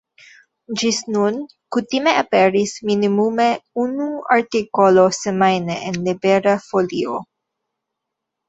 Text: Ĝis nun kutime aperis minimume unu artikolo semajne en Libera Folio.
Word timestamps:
Ĝis 0.81 0.99
nun 1.15 1.35
kutime 1.75 2.13
aperis 2.21 2.73
minimume 2.91 3.47
unu 3.83 4.07
artikolo 4.37 5.07
semajne 5.19 5.77
en 5.91 6.01
Libera 6.09 6.55
Folio. 6.65 7.21